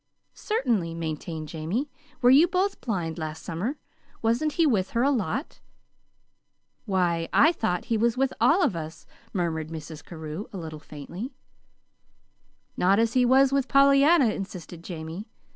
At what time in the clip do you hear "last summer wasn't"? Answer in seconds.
3.19-4.53